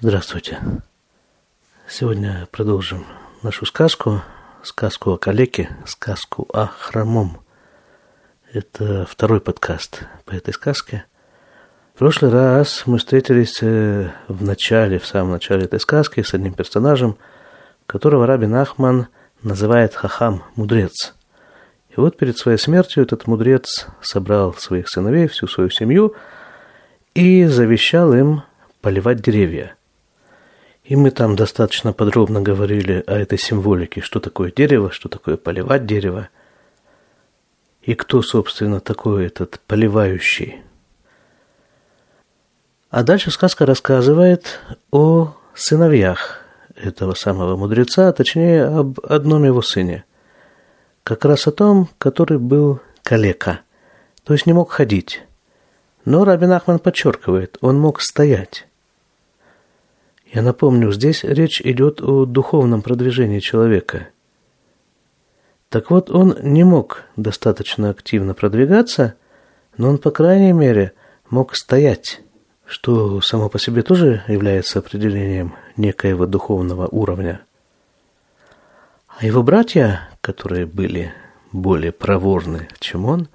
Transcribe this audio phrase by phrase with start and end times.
[0.00, 0.60] Здравствуйте.
[1.88, 3.04] Сегодня продолжим
[3.42, 4.22] нашу сказку,
[4.62, 7.38] сказку о калеке, сказку о хромом.
[8.52, 11.04] Это второй подкаст по этой сказке.
[11.96, 16.54] В прошлый раз мы встретились э, в начале, в самом начале этой сказки с одним
[16.54, 17.18] персонажем,
[17.88, 19.08] которого Рабин Ахман
[19.42, 21.16] называет Хахам, мудрец.
[21.90, 26.14] И вот перед своей смертью этот мудрец собрал своих сыновей, всю свою семью
[27.14, 28.44] и завещал им
[28.80, 29.74] поливать деревья–
[30.88, 35.84] и мы там достаточно подробно говорили о этой символике, что такое дерево, что такое поливать
[35.84, 36.30] дерево,
[37.82, 40.62] и кто, собственно, такой этот поливающий.
[42.88, 46.40] А дальше сказка рассказывает о сыновьях
[46.74, 50.04] этого самого мудреца, а точнее об одном его сыне.
[51.02, 53.60] Как раз о том, который был калека,
[54.24, 55.22] то есть не мог ходить.
[56.06, 58.67] Но Рабин Ахман подчеркивает, он мог стоять.
[60.32, 64.08] Я напомню, здесь речь идет о духовном продвижении человека.
[65.70, 69.14] Так вот, он не мог достаточно активно продвигаться,
[69.76, 70.92] но он, по крайней мере,
[71.30, 72.20] мог стоять,
[72.66, 77.40] что само по себе тоже является определением некоего духовного уровня.
[79.08, 81.12] А его братья, которые были
[81.52, 83.28] более проворны, чем он,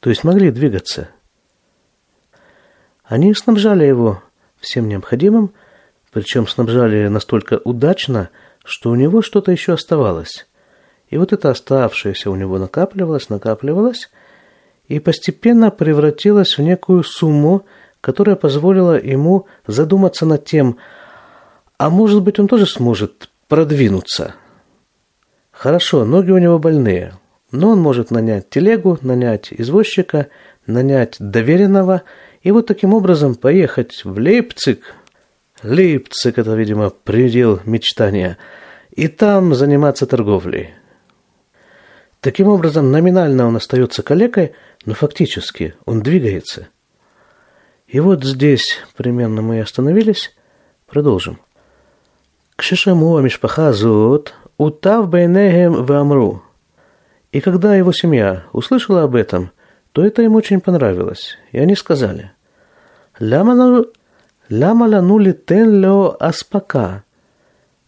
[0.00, 1.08] то есть могли двигаться,
[3.04, 4.22] они снабжали его
[4.58, 5.52] всем необходимым,
[6.12, 8.28] причем снабжали настолько удачно,
[8.64, 10.46] что у него что-то еще оставалось.
[11.08, 14.10] И вот это оставшееся у него накапливалось, накапливалось,
[14.86, 17.64] и постепенно превратилось в некую сумму,
[18.02, 20.76] которая позволила ему задуматься над тем,
[21.78, 24.34] а может быть он тоже сможет продвинуться.
[25.50, 27.14] Хорошо, ноги у него больные,
[27.52, 30.28] но он может нанять телегу, нанять извозчика,
[30.66, 32.02] нанять доверенного
[32.42, 34.94] и вот таким образом поехать в Лейпциг,
[35.62, 38.38] Лейпциг– это, видимо, предел мечтания.
[38.90, 40.74] И там заниматься торговлей.
[42.20, 46.68] Таким образом, номинально он остается калекой, но фактически он двигается.
[47.86, 50.34] И вот здесь примерно мы и остановились.
[50.86, 51.40] Продолжим.
[52.56, 56.42] Кшишаму Мишпаха Зот Утав Бейнегем Вамру.
[57.32, 59.50] И когда его семья услышала об этом,
[59.92, 61.36] то это им очень понравилось.
[61.50, 62.32] И они сказали,
[63.18, 63.84] Ляма
[64.49, 66.97] למה לנו ליתן לו אספקה?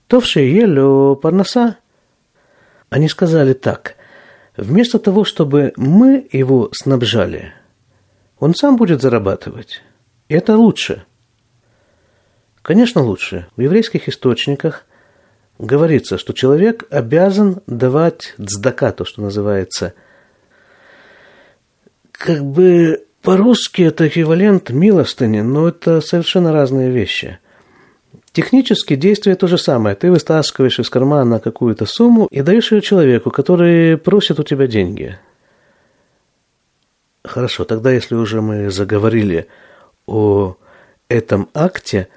[0.07, 1.65] טוב שיהיה לו פרנסה.
[2.91, 3.95] Они сказали так,
[4.57, 7.53] вместо того, чтобы мы его снабжали,
[8.39, 9.83] он сам будет зарабатывать.
[10.27, 11.03] Это лучше.
[12.63, 13.47] Конечно, лучше.
[13.55, 14.85] В еврейских источниках
[15.59, 19.93] говорится, что человек обязан давать цдака, то, что называется,
[22.11, 27.38] как бы по-русски это эквивалент милостыни, но это совершенно разные вещи.
[28.32, 29.96] Технически действие то же самое.
[29.96, 35.18] Ты вытаскиваешь из кармана какую-то сумму и даешь ее человеку, который просит у тебя деньги.
[37.24, 39.48] Хорошо, тогда если уже мы заговорили
[40.06, 40.56] о
[41.08, 42.08] этом акте,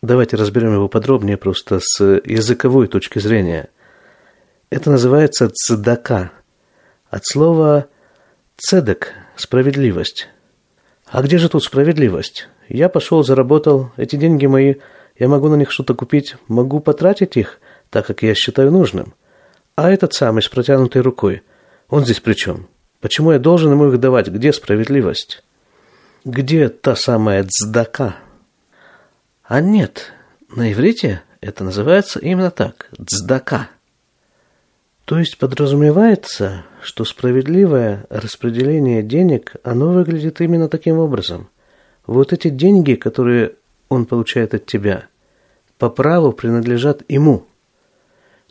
[0.00, 3.68] давайте разберем его подробнее просто с языковой точки зрения.
[4.70, 6.30] Это называется цедака.
[7.10, 7.88] От слова
[8.56, 10.28] цедек– справедливость.
[11.06, 12.48] А где же тут справедливость?
[12.68, 14.74] Я пошел, заработал, эти деньги мои,
[15.18, 19.14] я могу на них что-то купить, могу потратить их, так как я считаю нужным.
[19.74, 21.42] А этот самый с протянутой рукой,
[21.88, 22.68] он здесь при чем?
[23.00, 24.28] Почему я должен ему их давать?
[24.28, 25.42] Где справедливость?
[26.24, 28.16] Где та самая цдака?
[29.42, 30.12] А нет,
[30.54, 33.68] на иврите это называется именно так– цдака–
[35.10, 41.48] то есть подразумевается, что справедливое распределение денег, оно выглядит именно таким образом.
[42.06, 43.56] Вот эти деньги, которые
[43.88, 45.06] он получает от тебя,
[45.78, 47.44] по праву принадлежат ему.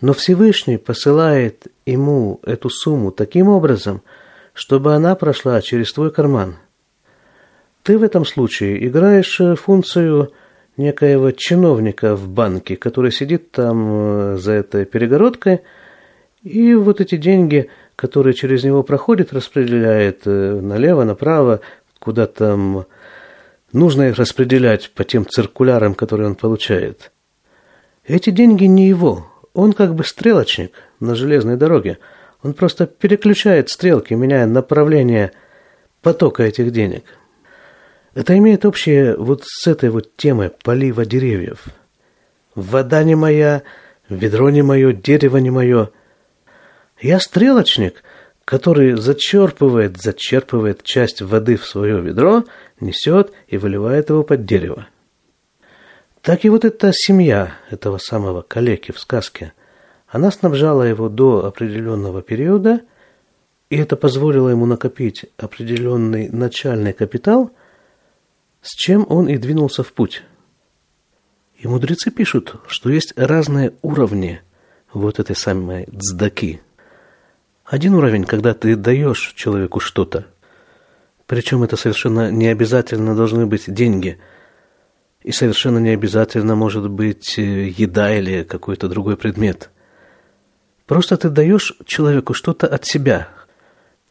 [0.01, 4.01] Но Всевышний посылает ему эту сумму таким образом,
[4.51, 6.57] чтобы она прошла через твой карман.
[7.83, 10.33] Ты в этом случае играешь функцию
[10.75, 15.61] некоего чиновника в банке, который сидит там э, за этой перегородкой–
[16.43, 21.61] и вот эти деньги, которые через него проходят, распределяет э, налево, направо,
[21.99, 22.85] куда там
[23.73, 27.11] нужно их распределять по тем циркулярам, которые он получает.
[28.05, 29.27] Эти деньги не его.
[29.53, 31.97] Он как бы стрелочник на железной дороге.
[32.41, 35.33] Он просто переключает стрелки, меняя направление
[36.01, 37.03] потока этих денег.
[38.13, 41.65] Это имеет общее вот с этой вот темой полива деревьев.
[42.55, 43.63] Вода не моя,
[44.07, 45.89] ведро не мое, дерево не мое–
[47.01, 48.03] я стрелочник,
[48.45, 52.45] который зачерпывает, зачерпывает часть воды в свое ведро,
[52.79, 54.87] несет и выливает его под дерево.
[56.21, 59.53] Так и вот эта семья этого самого калеки в сказке,
[60.07, 62.81] она снабжала его до определенного периода,
[63.69, 67.51] и это позволило ему накопить определенный начальный капитал,
[68.61, 70.23] с чем он и двинулся в путь.
[71.57, 74.41] И мудрецы пишут, что есть разные уровни
[74.91, 76.61] вот этой самой цдаки.
[77.69, 80.25] Один уровень, когда ты даешь человеку что-то,
[81.27, 84.19] причем это совершенно не обязательно должны быть деньги,
[85.21, 89.69] и совершенно не обязательно может быть э, еда или какой-то другой предмет.
[90.87, 93.27] Просто ты даешь человеку что-то от себя.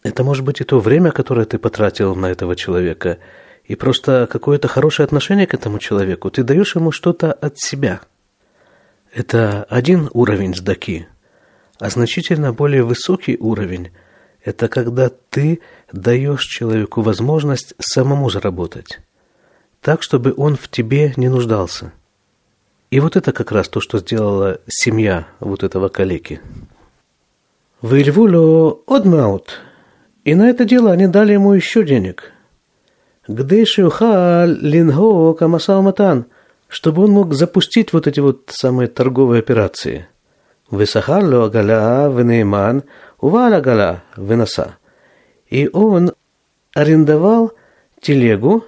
[0.03, 3.19] Это может быть и то время, которое ты потратил на этого человека–
[3.69, 8.01] и просто какое-то хорошее отношение к этому человеку, ты даешь ему что-то от себя.
[9.13, 11.07] Это один уровень сдаки,
[11.79, 13.91] а значительно более высокий уровень–
[14.45, 15.61] это когда ты
[15.93, 19.01] даешь человеку возможность самому заработать,
[19.81, 21.93] так, чтобы он в тебе не нуждался.
[22.91, 26.41] И вот это как раз то, что сделала семья вот этого калеки.
[27.83, 29.61] Вильвулю одмаут.
[30.25, 32.33] И на это дело они дали ему еще денег–
[33.29, 36.27] где Шиухал Линго Камасауматан,
[36.67, 40.09] чтобы он мог запустить вот эти вот самые торговые операции.
[40.71, 42.85] Высахарлю Агала Венейман,
[43.21, 44.77] Увала Гала Венаса.
[45.49, 46.13] И он
[46.75, 47.53] арендовал
[48.01, 48.65] телегу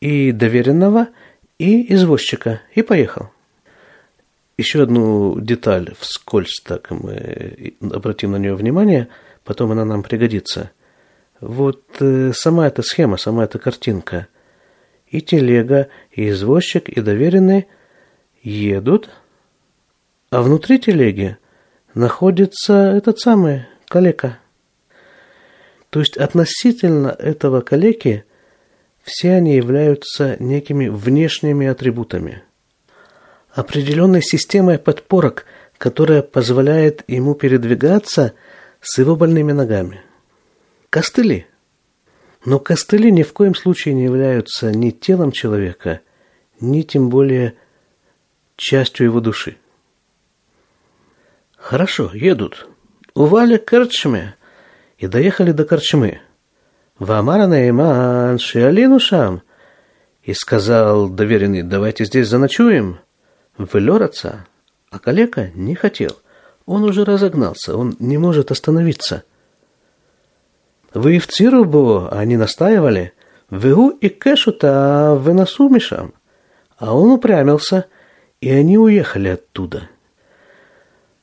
[0.00, 1.08] и доверенного,
[1.58, 3.30] и извозчика, и поехал.
[4.58, 9.08] Еще одну деталь вскользь так мы обратим на нее внимание,
[9.44, 10.70] потом она нам пригодится–
[11.40, 14.28] вот э, сама эта схема, сама эта картинка.
[15.08, 17.66] И телега, и извозчик, и доверенный
[18.42, 19.10] едут,
[20.30, 21.38] а внутри телеги
[21.94, 24.38] находится этот самый калека.
[25.90, 28.24] То есть относительно этого калеки
[29.02, 32.42] все они являются некими внешними атрибутами,
[33.52, 35.46] определенной системой подпорок,
[35.78, 38.34] которая позволяет ему передвигаться
[38.80, 40.00] с его больными ногами.
[40.90, 41.46] Костыли.
[42.44, 46.00] Но костыли ни в коем случае не являются ни телом человека,
[46.60, 47.54] ни тем более
[48.56, 49.56] частью его души.
[51.68, 52.68] Хорошо, едут.
[53.14, 53.74] Ували к
[54.98, 56.20] и доехали до Корчмы.
[57.00, 59.42] Вамара Нейман Шиалину Шам.
[60.22, 62.98] И сказал доверенный, давайте здесь заночуем.
[63.58, 64.46] Вылераться.
[64.90, 66.12] А калека не хотел.
[66.66, 69.24] Он уже разогнался, он не может остановиться–
[70.94, 73.12] вы в Цирубу, они настаивали,
[73.50, 76.14] Вегу и Кэшута выносу Мишам.
[76.78, 77.84] А он упрямился,
[78.40, 79.90] и они уехали оттуда.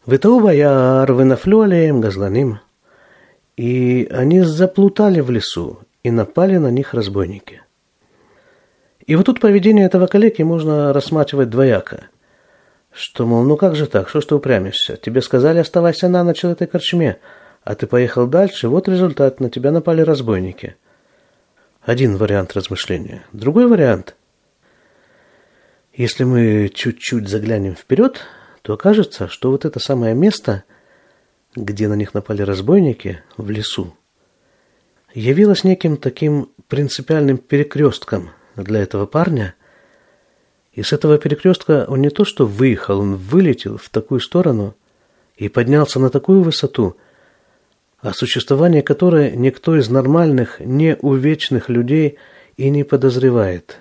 [0.05, 2.59] Витау бояр вынафлю алеем газланим.
[3.55, 7.61] И они заплутали в лесу, и напали на них разбойники.
[9.05, 12.07] И вот тут поведение этого коллеги можно рассматривать двояко.
[12.91, 14.97] Что, мол, ну как же так, что ж ты упрямишься?
[14.97, 17.19] Тебе сказали, оставайся на ночь в этой корчме,
[17.63, 20.75] а ты поехал дальше, вот результат, на тебя напали разбойники.
[21.81, 23.23] Один вариант размышления.
[23.31, 24.15] Другой вариант.
[25.93, 28.21] Если мы чуть-чуть заглянем вперед,
[28.63, 30.63] то окажется, что вот это самое место,
[31.55, 33.95] где на них напали разбойники, в лесу,
[35.13, 39.53] явилось неким таким принципиальным перекрестком для этого парня.
[40.71, 44.75] И с этого перекрестка он не то что выехал, он вылетел в такую сторону
[45.35, 46.97] и поднялся на такую высоту–
[48.03, 52.17] о существовании которой никто из нормальных, неувечных людей
[52.57, 53.79] и не подозревает.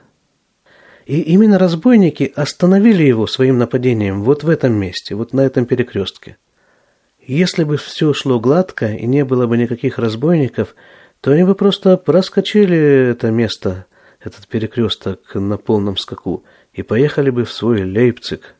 [1.06, 6.36] И именно разбойники остановили его своим нападением вот в этом месте, вот на этом перекрестке.
[7.20, 10.74] Если бы все шло гладко и не было бы никаких разбойников,
[11.20, 13.86] то они бы просто проскочили это место,
[14.20, 18.54] этот перекресток на полном скаку, и поехали бы в свой Лейпциг.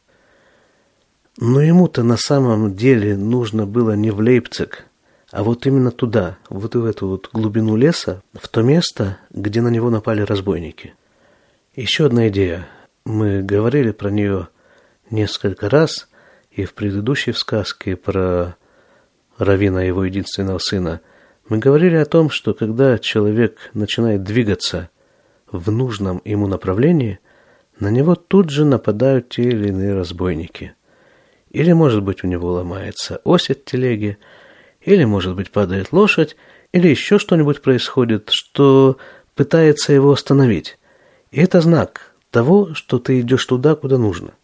[1.39, 4.87] Но ему-то на самом деле нужно было не в Лейпциг–
[5.33, 9.69] а вот именно туда, вот в эту вот глубину леса, в то место, где на
[9.69, 10.95] него напали разбойники.
[11.75, 12.69] Еще одна идея.
[13.07, 14.49] Мы говорили про нее
[15.11, 16.07] несколько раз,
[16.50, 18.57] и в предыдущей сказке про
[19.38, 21.00] Равина, его единственного сына,
[21.49, 24.91] мы говорили о том, что когда человек начинает двигаться
[25.50, 27.21] в нужном ему направлении,
[27.81, 30.75] на него тут же нападают те или иные разбойники.
[31.52, 34.19] Или, может быть, у него ломается ось от телеги,
[34.83, 36.37] или, может быть, падает лошадь,
[36.73, 38.99] или еще что-нибудь происходит, что
[39.35, 40.76] пытается его остановить.
[41.33, 44.35] И это знак того, что ты идешь туда, куда нужно.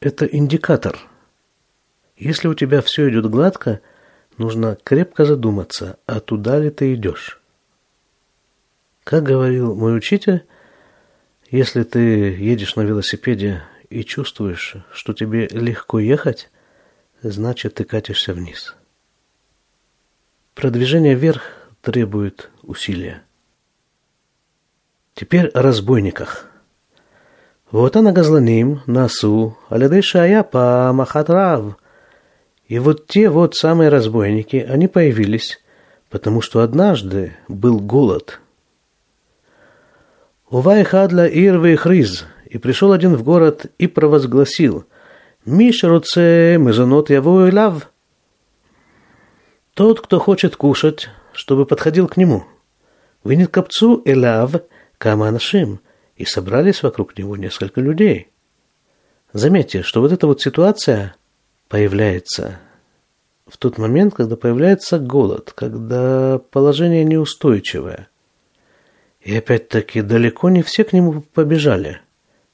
[0.00, 0.98] Это индикатор.
[2.16, 3.80] Если у тебя все идет гладко,
[4.38, 7.40] нужно крепко задуматься, а туда ли ты идешь.
[9.02, 10.44] Как говорил мой учитель,
[11.50, 16.50] если ты едешь на велосипеде и чувствуешь, что тебе легко ехать,
[17.22, 18.74] значит ты катишься вниз.
[20.54, 21.42] Продвижение вверх
[21.82, 23.25] требует усилия.
[25.16, 26.44] Теперь о разбойниках.
[27.70, 31.78] Вот она газланим, насу, алядей шая па махатрав.
[32.66, 35.58] И вот те вот самые разбойники, они появились,
[36.10, 38.40] потому что однажды был голод.
[40.50, 44.84] Увай хадла ирвы хриз, и пришел один в город и провозгласил,
[45.46, 47.90] Мишеруце мезонот яво лав.
[49.72, 52.44] Тот, кто хочет кушать, чтобы подходил к нему.
[53.24, 54.56] Винит капцу элав–
[54.98, 55.80] Каманшим,
[56.16, 58.28] и собрались вокруг него несколько людей.
[59.32, 61.14] Заметьте, что вот эта вот ситуация
[61.68, 62.58] появляется
[63.46, 68.08] в тот момент, когда появляется голод, когда положение неустойчивое.
[69.20, 72.00] И опять-таки далеко не все к нему побежали,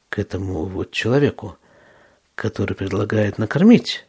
[0.09, 1.57] к этому вот человеку,
[2.35, 4.07] который предлагает накормить.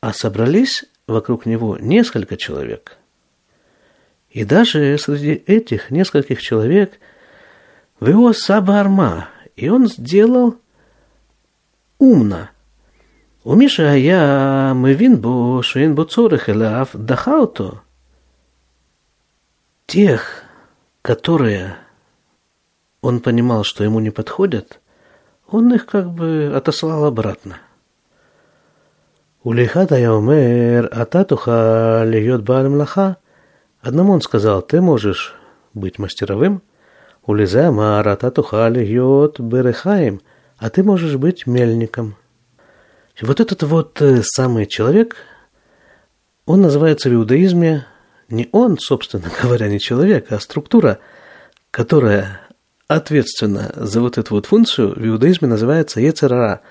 [0.00, 2.98] А собрались вокруг него несколько человек–
[4.30, 6.98] и даже среди этих нескольких человек
[7.98, 10.56] в его сабарма, и он сделал
[11.98, 12.50] умно.
[13.44, 17.80] У Миша я мывин бо шуин бо цорых элав дахауту.
[19.86, 20.42] Тех,
[21.00, 21.76] которые
[23.00, 24.80] он понимал, что ему не подходят,
[25.46, 27.58] он их как бы отослал обратно.
[29.42, 32.68] Улихата я умер, а та туха льет бар–
[33.80, 35.34] Одному он сказал, ты можешь
[35.72, 36.62] быть мастеровым,
[37.24, 40.20] улизе амара татухали йод берехаем,
[40.56, 42.16] а ты можешь быть мельником.
[43.20, 45.16] И вот этот вот э, самый человек,
[46.44, 47.86] он называется в иудаизме
[48.28, 50.98] не он, собственно говоря, не человек, а структура,
[51.70, 52.40] которая
[52.88, 56.62] ответственна за вот эту вот функцию, в иудаизме называется Ецерара,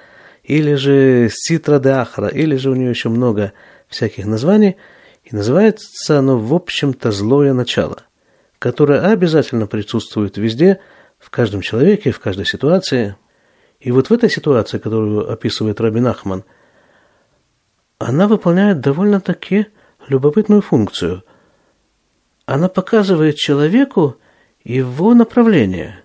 [0.43, 3.53] или же Ситра де Ахра, или же у нее еще много
[3.87, 4.75] всяких названий–
[5.29, 8.03] и называется оно, в общем-то, злое начало,
[8.59, 10.79] которое обязательно присутствует везде,
[11.19, 13.17] в каждом человеке, в каждой ситуации.
[13.81, 16.45] И вот в этой ситуации, которую описывает Рабин Ахман,
[17.97, 19.67] она выполняет довольно-таки
[20.07, 21.23] любопытную функцию.
[22.45, 24.15] Она показывает человеку
[24.63, 26.03] его направление.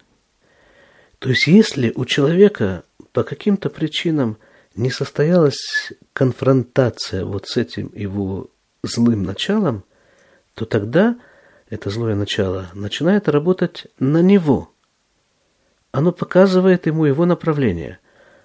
[1.21, 4.39] То есть, если у человека по каким-то причинам
[4.75, 8.49] не состоялась конфронтация вот с этим его
[8.83, 9.85] злым началом,
[10.55, 11.17] то тогда
[11.71, 14.71] это злое начало начинает работать на него.
[15.93, 17.99] Оно показывает ему его направление.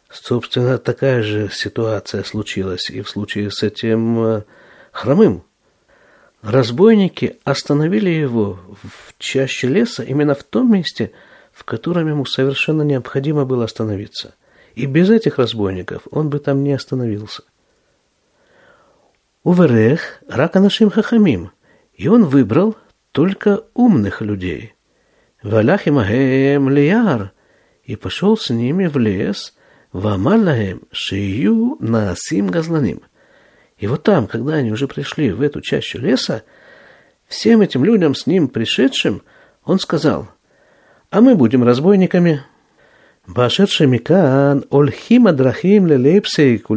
[0.09, 4.43] Собственно, такая же ситуация случилась и в случае с этим э,
[4.91, 5.43] хромым.
[6.41, 11.11] Разбойники остановили его в чаще леса именно в том месте,
[11.51, 14.35] в котором ему совершенно необходимо было остановиться.
[14.75, 17.43] И без этих разбойников он бы там не остановился–
[19.47, 21.51] Уверех рак анашим хахамим,
[21.93, 22.75] и он выбрал
[23.13, 24.75] только умных людей.
[25.41, 27.31] Валях имахем лияр,
[27.85, 29.55] и пошел с ними в лес,
[29.93, 33.03] вамалахем шию наасим газланим.
[33.77, 36.43] И вот там, когда они уже пришли в эту чащу леса,
[37.25, 39.21] всем этим людям, с ним пришедшим,
[39.63, 40.27] он сказал,
[41.09, 42.43] а мы будем разбойниками.
[43.25, 46.69] Башер микан ольхим адрахим лелепсейк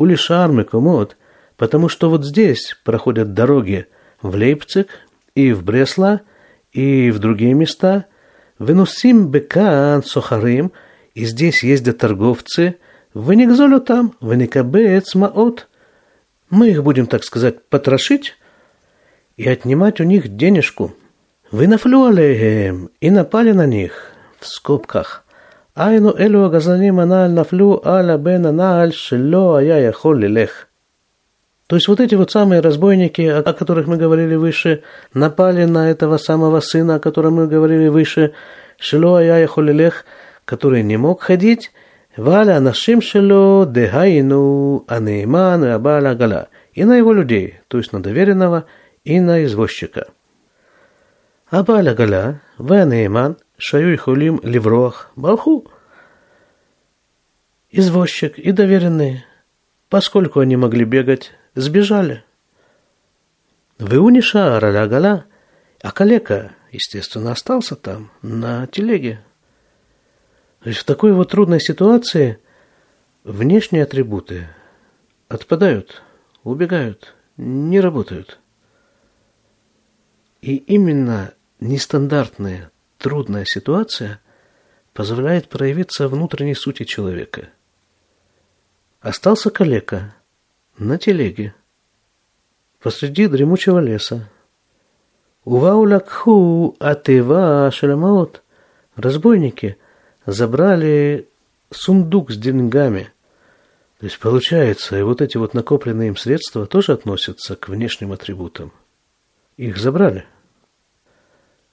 [0.00, 1.16] улибресла– Улишар Мекомот,
[1.56, 3.86] потому что вот здесь проходят дороги
[4.22, 4.88] в Лейпциг
[5.34, 6.22] и в Бресла
[6.72, 8.06] и в другие места,
[8.58, 10.72] Венусим Бекан Сохарим,
[11.14, 12.76] и здесь ездят торговцы,
[13.14, 15.68] Венигзолю там, Веникабец Маот.
[16.48, 18.36] Мы их будем, так сказать, потрошить
[19.36, 20.94] и отнимать у них денежку.
[21.50, 25.24] Вы нафлю и напали на них, в скобках–
[25.79, 30.65] היינו אלו הגזלנים הנ"ל נפלו על הבן הנ"ל שלא היה יכול ללך.
[31.67, 34.83] То есть вот эти вот самые разбойники, о которых мы говорили выше,
[35.15, 38.33] напали на этого самого сына, о котором мы говорили выше,
[38.77, 40.05] Шило Ая Холилех,
[40.45, 41.71] который не мог ходить,
[42.15, 48.65] Валя нашим Шило Дехаину Анейман Абаля Гала, и на его людей, то есть на доверенного
[49.03, 50.09] и на извозчика.
[51.49, 55.70] Абаля Гала, Ванейман – Шаю и Хулим Леврох, Балху.
[57.70, 59.26] Извозчик и доверенные,
[59.90, 62.24] поскольку они могли бегать, сбежали.
[63.78, 65.26] Выуниша Раля
[65.82, 69.22] а калека, естественно, остался там, на телеге.
[70.60, 72.38] То есть в такой вот трудной ситуации
[73.24, 74.48] внешние атрибуты
[75.28, 76.02] отпадают,
[76.44, 78.40] убегают, не работают.
[80.40, 84.20] И именно нестандартные трудная ситуация
[84.92, 87.48] позволяет проявиться внутренней сути человека.
[89.00, 90.14] Остался калека
[90.76, 91.54] на телеге
[92.80, 94.28] посреди дремучего леса.
[95.44, 98.42] Увау лакху атева шаламаот.
[98.96, 99.78] Разбойники
[100.26, 101.26] забрали
[101.70, 103.10] сундук с деньгами.
[103.98, 108.72] То есть получается, и вот эти вот накопленные им средства тоже относятся к внешним атрибутам.
[109.56, 110.26] Их забрали.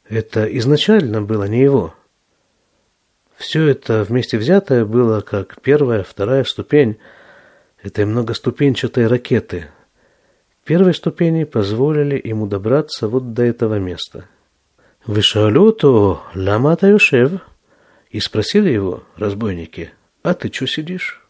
[0.09, 1.93] Это изначально было не его.
[3.35, 6.97] Все это вместе взятое было как первая, вторая ступень
[7.83, 9.67] этой многоступенчатой ракеты.
[10.63, 14.25] Первой ступени позволили ему добраться вот до этого места.
[15.05, 17.41] Вышалюту ламата юшев
[18.09, 19.91] и спросили его разбойники,
[20.23, 21.23] а ты что сидишь?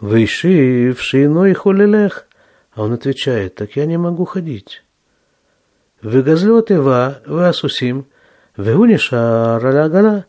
[0.00, 2.26] Выйши в шиной холелех.
[2.72, 4.82] А он отвечает, так я не могу ходить
[6.02, 8.06] выгазлила Тева, Васусим,
[8.56, 10.26] Веуниша Ралягана.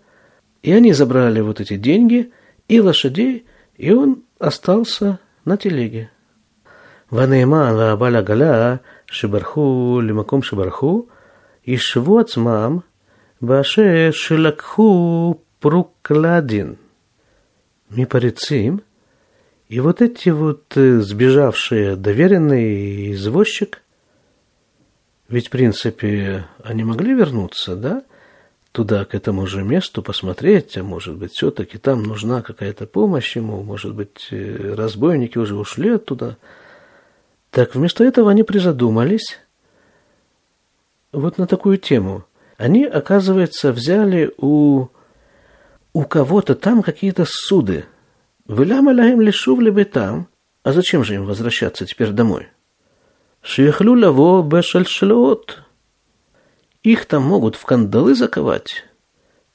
[0.64, 2.32] И они забрали вот эти деньги
[2.68, 3.46] и лошадей,
[3.76, 6.10] и он остался на телеге.
[7.10, 11.10] Ванейман Ваабаля Галя Шибарху Лимаком Шибарху
[11.64, 12.84] и Ишву мам,
[13.40, 16.78] ваше Шилакху Прукладин
[17.90, 18.82] Мипарицим–
[19.70, 23.84] и вот эти вот э, сбежавшие доверенный извозчик
[25.29, 28.03] ведь, в принципе, они могли вернуться, да,
[28.72, 33.63] туда, к этому же месту, посмотреть, а может быть, все-таки там нужна какая-то помощь ему,
[33.63, 36.38] может быть, разбойники уже ушли оттуда.
[37.50, 39.39] Так вместо этого они призадумались
[41.12, 42.25] вот на такую тему.
[42.57, 44.88] Они, оказывается, взяли у,
[45.93, 47.86] у кого-то там какие-то суды.
[48.46, 50.27] Выляма лагим лишув либо там.
[50.63, 52.48] А зачем же им возвращаться теперь домой?
[53.44, 55.63] Лаво бешальшлот.
[56.84, 58.86] Их там могут в кандалы заковать.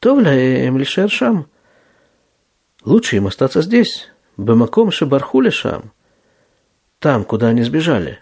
[0.00, 1.46] То вляем лишершам.
[2.84, 4.08] Лучше им остаться здесь.
[4.36, 5.92] Бамаком шибарху лишам.
[6.98, 8.18] Там, куда они сбежали.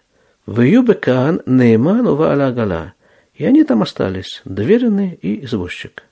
[0.46, 2.94] В Юбекан, Нейман, Ува Гала.
[3.34, 6.04] И они там остались, доверенный и извозчик.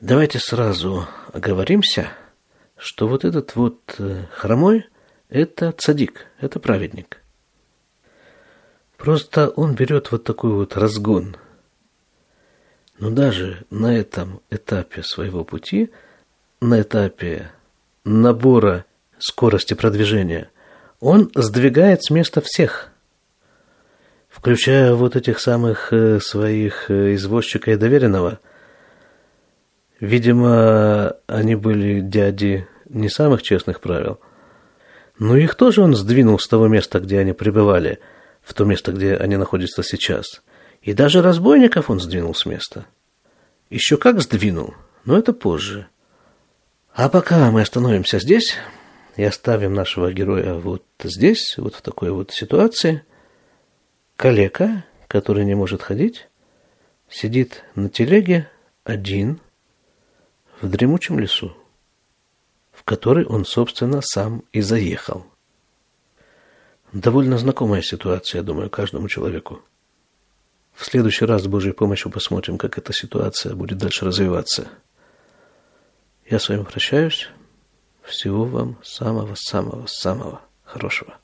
[0.00, 2.08] Давайте сразу оговоримся,
[2.76, 4.86] что вот этот вот э, хромой–
[5.28, 7.22] это цадик, это праведник.
[8.96, 11.36] Просто он берет вот такой вот разгон.
[12.98, 15.90] Но даже на этом этапе своего пути,
[16.60, 17.50] на этапе
[18.04, 18.86] набора
[19.18, 20.50] скорости продвижения,
[21.00, 22.88] он сдвигает с места всех,
[24.28, 28.40] включая вот этих самых э, своих э, извозчика и доверенного–
[30.00, 34.20] Видимо, они были дяди не самых честных правил.
[35.18, 38.00] Но их тоже он сдвинул с того места, где они пребывали,
[38.42, 40.42] в то место, где они находятся сейчас.
[40.82, 42.86] И даже разбойников он сдвинул с места.
[43.70, 44.74] Еще как сдвинул,
[45.04, 45.88] но это позже.
[46.94, 48.56] А пока мы остановимся здесь
[49.16, 53.02] и оставим нашего героя вот здесь, вот в такой вот ситуации.
[54.16, 56.28] Калека, который не может ходить,
[57.08, 58.48] сидит на телеге
[58.84, 59.40] один–
[60.60, 61.56] в дремучем лесу,
[62.76, 65.26] в который он, собственно, сам и заехал.
[66.92, 69.62] Довольно знакомая ситуация, я думаю, каждому человеку.
[70.74, 74.68] В следующий раз с Божьей помощью посмотрим, как эта ситуация будет дальше развиваться.
[76.28, 77.30] Я с вами прощаюсь.
[78.02, 81.18] Всего вам самого-самого-самого хорошего.